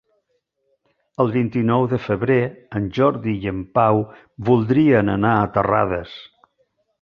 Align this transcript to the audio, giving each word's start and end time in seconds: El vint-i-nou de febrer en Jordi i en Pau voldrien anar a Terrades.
El 1.25 1.33
vint-i-nou 1.35 1.85
de 1.91 1.99
febrer 2.05 2.37
en 2.79 2.87
Jordi 2.99 3.35
i 3.45 3.51
en 3.53 3.59
Pau 3.79 4.01
voldrien 4.49 5.13
anar 5.19 5.35
a 5.35 5.45
Terrades. 5.59 6.19